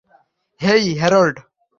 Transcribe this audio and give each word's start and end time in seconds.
হেই, 0.61 0.85
Harold! 0.99 1.37